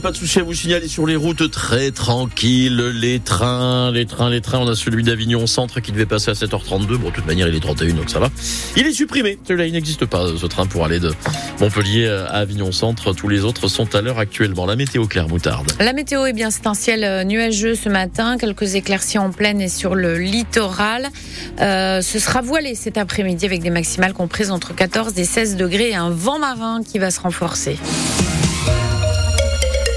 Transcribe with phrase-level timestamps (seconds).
[0.00, 2.92] pas de souci à vous signaler sur les routes très tranquilles.
[3.00, 4.58] Les trains, les trains, les trains.
[4.58, 6.96] On a celui d'Avignon Centre qui devait passer à 7h32.
[6.96, 8.28] Bon, de toute manière, il est 31, donc ça va.
[8.76, 9.38] Il est supprimé.
[9.46, 11.12] Celui-là, il n'existe pas, ce train pour aller de
[11.60, 13.12] Montpellier à Avignon Centre.
[13.12, 14.66] Tous les autres sont à l'heure actuellement.
[14.66, 15.72] La météo Claire Moutarde.
[15.80, 18.36] La météo, est bien, c'est un ciel euh, nuageux ce matin.
[18.38, 21.08] Quelques éclaircies en pleine et sur le littoral.
[21.60, 25.90] Euh, ce sera voilé cet après-midi avec des maximales comprises entre 14 et 16 degrés
[25.90, 27.76] et un vent marin qui va se renforcer.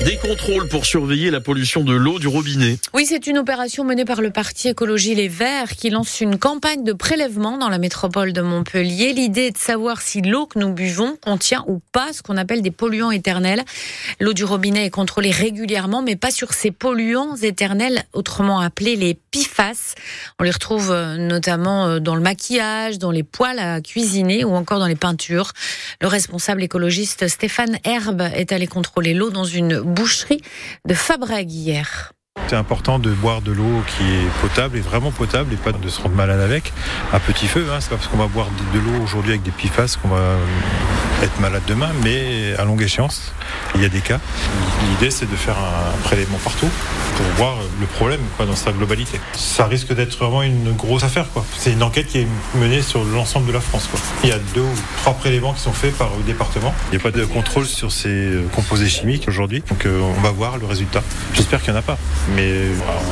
[0.06, 2.80] Des contrôles pour surveiller la pollution de l'eau du robinet.
[2.92, 6.84] Oui, c'est une opération menée par le parti Écologie Les Verts qui lance une campagne
[6.84, 9.14] de prélèvement dans la métropole de Montpellier.
[9.14, 12.64] L'idée est de savoir si l'eau que nous buvons contient ou pas ce qu'on appelle
[12.64, 13.64] des polluants éternels.
[14.20, 19.14] L'eau du robinet est contrôlée régulièrement, mais pas sur ces polluants éternels, autrement appelés les
[19.14, 19.94] PFAS.
[20.40, 24.56] On les retrouve euh, notamment euh, dans le maquillage, dans les poêles à cuisiner ou
[24.56, 25.52] encore dans les peintures.
[26.02, 30.42] Le responsable écologiste Stéphane Herbe est allé contrôler l'eau dans une boucherie
[30.88, 32.14] de Fabrègue hier.
[32.48, 35.90] C'est important de boire de l'eau qui est potable et vraiment potable et pas de
[35.90, 36.72] se rendre malade avec
[37.12, 37.68] à petit feu.
[37.72, 37.78] Hein.
[37.82, 40.36] C'est pas parce qu'on va boire de l'eau aujourd'hui avec des PFAS qu'on va
[41.22, 43.34] être malade demain, mais à longue échéance,
[43.76, 44.20] il y a des cas.
[44.90, 46.70] L'idée, c'est de faire un prélèvement partout
[47.16, 49.20] pour voir le problème dans sa globalité.
[49.34, 51.26] Ça risque d'être vraiment une grosse affaire.
[51.58, 53.90] C'est une enquête qui est menée sur l'ensemble de la France.
[54.24, 56.74] Il y a deux ou trois prélèvements qui sont faits par le département.
[56.92, 60.22] Il n'y a pas de contrôle sur ces euh, composés chimiques aujourd'hui, donc euh, on
[60.22, 61.04] va voir le résultat.
[61.34, 61.98] J'espère qu'il n'y en a pas,
[62.36, 62.52] mais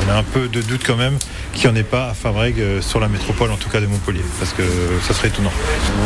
[0.04, 1.16] on a un peu de doute quand même
[1.52, 3.86] qu'il n'y en ait pas à Fabrègue euh, sur la métropole, en tout cas de
[3.86, 4.62] Montpellier, parce que
[5.02, 5.52] ça serait étonnant.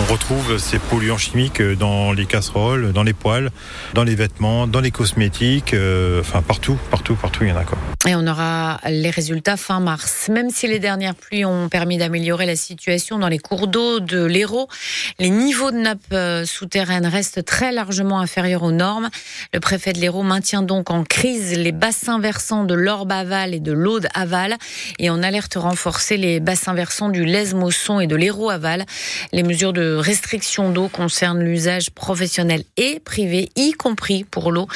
[0.01, 3.51] On retrouve ces polluants chimiques dans les casseroles, dans les poêles,
[3.95, 5.75] dans les vêtements, dans les cosmétiques,
[6.21, 7.79] enfin partout, partout, partout, il y en a quoi.
[8.07, 10.29] Et on aura les résultats fin mars.
[10.31, 14.25] Même si les dernières pluies ont permis d'améliorer la situation dans les cours d'eau de
[14.25, 14.69] l'Hérault,
[15.19, 19.09] les niveaux de nappes euh, souterraines restent très largement inférieurs aux normes.
[19.53, 23.61] Le préfet de l'Hérault maintient donc en crise les bassins versants de l'Orbe aval et
[23.61, 24.57] de l'Aude aval
[24.99, 28.85] et en alerte renforcée les bassins versants du Lez-Mosson et de l'Hérault aval.
[29.33, 34.67] Les mesures de restriction d'eau concernent l'usage professionnel et privé, y compris pour l'eau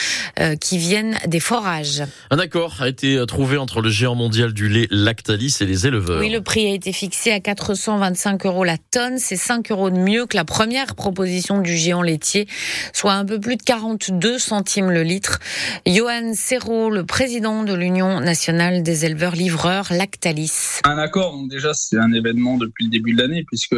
[0.41, 2.03] euh, qui viennent des forages.
[2.31, 6.21] Un accord a été trouvé entre le géant mondial du lait Lactalis et les éleveurs.
[6.21, 9.19] Oui, le prix a été fixé à 425 euros la tonne.
[9.19, 12.47] C'est 5 euros de mieux que la première proposition du géant laitier,
[12.93, 15.39] soit un peu plus de 42 centimes le litre.
[15.87, 20.48] Johan Serrault, le président de l'Union nationale des éleveurs livreurs Lactalis.
[20.85, 23.77] Un accord, donc déjà c'est un événement depuis le début de l'année puisque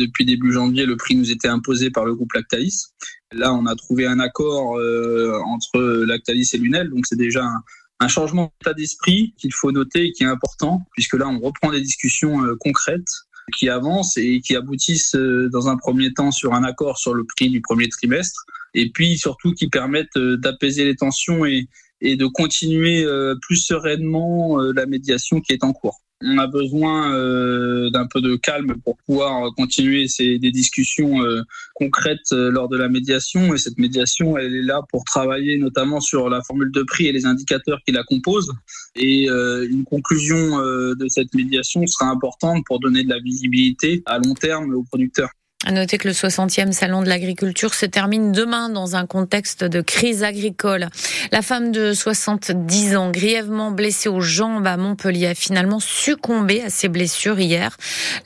[0.00, 2.86] depuis début janvier, le prix nous était imposé par le groupe Lactalis.
[3.32, 7.44] Là, on a trouvé un accord euh, entre Lactalis et Lunel, donc c'est déjà
[8.00, 11.70] un, changement d'état d'esprit qu'il faut noter et qui est important, puisque là, on reprend
[11.70, 13.12] des discussions euh, concrètes
[13.54, 17.24] qui avancent et qui aboutissent euh, dans un premier temps sur un accord sur le
[17.24, 21.68] prix du premier trimestre, et puis surtout qui permettent d'apaiser les tensions et,
[22.00, 23.06] et de continuer
[23.42, 28.36] plus sereinement la médiation qui est en cours on a besoin euh, d'un peu de
[28.36, 31.42] calme pour pouvoir continuer ces, des discussions euh,
[31.74, 33.54] concrètes euh, lors de la médiation.
[33.54, 37.12] Et cette médiation, elle est là pour travailler notamment sur la formule de prix et
[37.12, 38.52] les indicateurs qui la composent.
[38.96, 44.34] Et une conclusion de cette médiation sera importante pour donner de la visibilité à long
[44.34, 45.30] terme aux producteurs.
[45.66, 49.82] À noter que le 60e salon de l'agriculture se termine demain dans un contexte de
[49.82, 50.88] crise agricole.
[51.32, 56.70] La femme de 70 ans, grièvement blessée aux jambes à Montpellier, a finalement succombé à
[56.70, 57.76] ses blessures hier.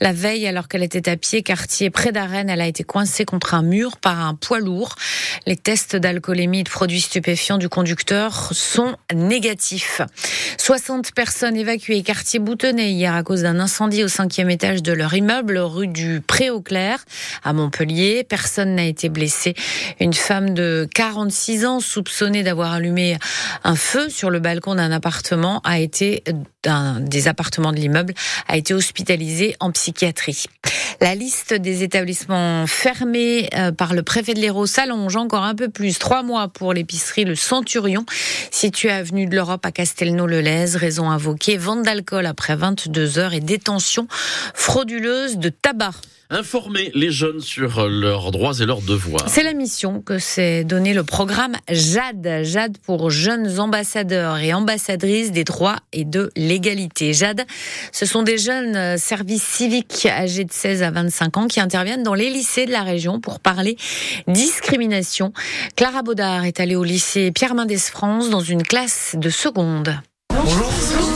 [0.00, 3.54] La veille, alors qu'elle était à pied, quartier près d'Arène, elle a été coincée contre
[3.54, 4.94] un mur par un poids lourd.
[5.44, 10.02] Les tests d'alcoolémie et de produits stupéfiants du conducteur sont négatifs.
[10.58, 15.14] 60 personnes évacuées quartier Boutonnet hier à cause d'un incendie au cinquième étage de leur
[15.14, 17.04] immeuble, rue du Pré-au-Clair
[17.42, 18.24] à Montpellier.
[18.28, 19.54] Personne n'a été blessé.
[20.00, 23.16] Une femme de 46 ans soupçonnée d'avoir allumé
[23.64, 26.22] un feu sur le balcon d'un appartement a été
[27.00, 28.14] des appartements de l'immeuble
[28.48, 30.44] a été hospitalisée en psychiatrie.
[31.00, 35.68] La liste des établissements fermés euh, par le préfet de l'Hérault s'allonge encore un peu
[35.68, 35.98] plus.
[35.98, 38.06] Trois mois pour l'épicerie Le Centurion,
[38.50, 40.76] située avenue de l'Europe à Castelnau-le-Lez.
[40.76, 44.06] Raison invoquée, vente d'alcool après 22 heures et détention
[44.54, 45.94] frauduleuse de tabac
[46.30, 49.28] informer les jeunes sur leurs droits et leurs devoirs.
[49.28, 55.32] C'est la mission que s'est donné le programme JAD, JAD pour jeunes ambassadeurs et ambassadrices
[55.32, 57.12] des droits et de l'égalité.
[57.12, 57.44] JAD,
[57.92, 62.02] ce sont des jeunes euh, services civiques âgés de 16 à 25 ans qui interviennent
[62.02, 63.76] dans les lycées de la région pour parler
[64.26, 65.32] discrimination.
[65.76, 69.94] Clara Baudard est allée au lycée Pierre Mendès France dans une classe de seconde.
[70.30, 71.13] Bonjour.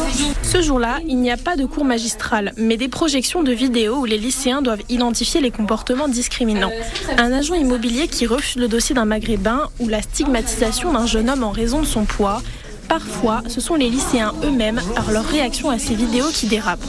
[0.51, 4.05] Ce jour-là, il n'y a pas de cours magistral, mais des projections de vidéos où
[4.07, 6.71] les lycéens doivent identifier les comportements discriminants.
[7.19, 11.45] Un agent immobilier qui refuse le dossier d'un maghrébin ou la stigmatisation d'un jeune homme
[11.45, 12.41] en raison de son poids.
[12.89, 16.81] Parfois, ce sont les lycéens eux-mêmes par leur réaction à ces vidéos qui dérapent.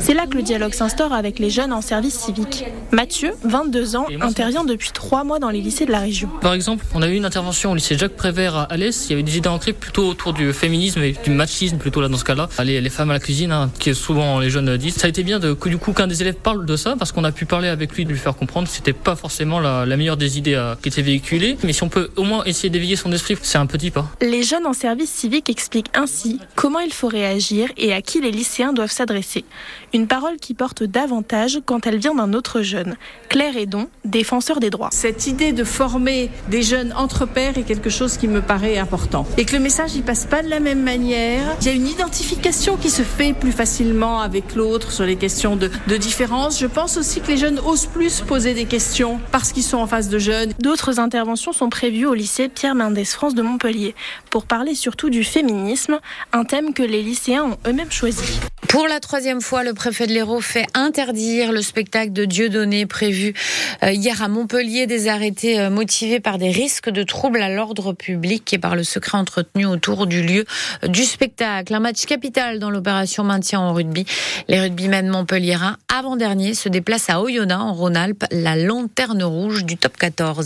[0.00, 2.64] C'est là que le dialogue s'instaure avec les jeunes en service civique.
[2.90, 6.28] Mathieu, 22 ans, intervient depuis trois mois dans les lycées de la région.
[6.40, 9.06] Par exemple, on a eu une intervention au lycée Jacques Prévert à Alès.
[9.06, 12.08] Il y avait des idées ancrées plutôt autour du féminisme et du machisme, plutôt là
[12.08, 12.48] dans ce cas-là.
[12.64, 14.94] Les, les femmes à la cuisine, hein, qui souvent les jeunes disent.
[14.96, 17.12] Ça a été bien de, que du coup qu'un des élèves parle de ça parce
[17.12, 19.84] qu'on a pu parler avec lui, de lui faire comprendre que c'était pas forcément la,
[19.84, 21.58] la, meilleure des idées à, qui était véhiculée.
[21.62, 24.10] Mais si on peut au moins essayer d'éveiller son esprit, c'est un petit pas.
[24.22, 28.30] Les jeunes en service civique expliquent ainsi comment il faut réagir et à qui les
[28.30, 29.44] lycéens doivent s'adresser.
[29.92, 32.96] Une parole qui porte davantage quand elle vient d'un autre jeune.
[33.28, 34.90] Claire Edon, défenseur des droits.
[34.92, 39.26] Cette idée de former des jeunes entre pairs est quelque chose qui me paraît important.
[39.36, 41.56] Et que le message ne passe pas de la même manière.
[41.60, 45.56] Il y a une identification qui se fait plus facilement avec l'autre sur les questions
[45.56, 46.60] de, de différence.
[46.60, 49.88] Je pense aussi que les jeunes osent plus poser des questions parce qu'ils sont en
[49.88, 50.52] face de jeunes.
[50.60, 53.96] D'autres interventions sont prévues au lycée Pierre Mendès France de Montpellier
[54.30, 55.98] pour parler surtout du féminisme,
[56.32, 58.38] un thème que les lycéens ont eux-mêmes choisi.
[58.70, 63.34] Pour la troisième fois, le préfet de l'Hérault fait interdire le spectacle de Dieudonné prévu
[63.82, 64.86] euh, hier à Montpellier.
[64.86, 68.84] Des arrêtés euh, motivés par des risques de troubles à l'ordre public et par le
[68.84, 70.44] secret entretenu autour du lieu
[70.84, 71.74] euh, du spectacle.
[71.74, 74.06] Un match capital dans l'opération maintien en rugby.
[74.46, 79.96] Les rugbymen montpelliérains, avant-dernier, se déplacent à Oyonnax en Rhône-Alpes, la lanterne rouge du top
[79.96, 80.38] 14.